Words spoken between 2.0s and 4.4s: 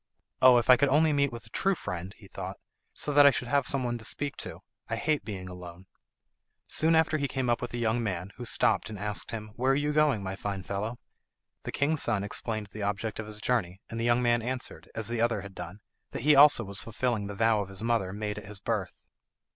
he thought, "so that I should have some one to speak